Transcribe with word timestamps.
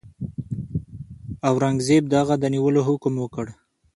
اورنګزېب 1.47 2.03
د 2.09 2.13
هغه 2.21 2.35
د 2.39 2.43
نیولو 2.53 2.81
حکم 2.87 3.13
وکړ. 3.19 3.45